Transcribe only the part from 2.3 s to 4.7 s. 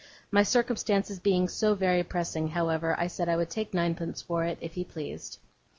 however, I said I would take ninepence for it,